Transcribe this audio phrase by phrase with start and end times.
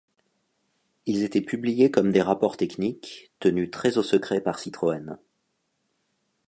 [1.05, 5.19] Ils étaient publiés comme des rapports techniques, tenus très au secret par Citroën.